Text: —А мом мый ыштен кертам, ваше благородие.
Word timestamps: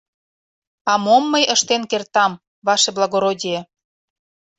—А 0.91 0.93
мом 1.03 1.23
мый 1.33 1.43
ыштен 1.55 1.81
кертам, 1.91 2.31
ваше 2.65 2.89
благородие. 2.97 3.59